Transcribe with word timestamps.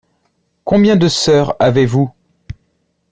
Combien 0.63 0.95
de 0.95 1.07
sœurs 1.07 1.55
avez-vous? 1.59 2.09